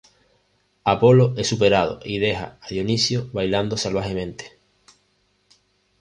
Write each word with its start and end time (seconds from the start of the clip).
Apolo 0.83 1.35
es 1.37 1.45
superado 1.45 1.99
y 2.03 2.17
deja 2.17 2.57
a 2.61 2.69
Dioniso 2.69 3.29
bailando 3.33 3.77
salvajemente. 3.77 4.57